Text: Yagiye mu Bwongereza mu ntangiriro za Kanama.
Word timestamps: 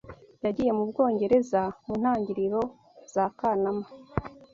Yagiye 0.45 0.71
mu 0.77 0.83
Bwongereza 0.89 1.61
mu 1.85 1.93
ntangiriro 2.01 2.61
za 3.13 3.25
Kanama. 3.37 3.87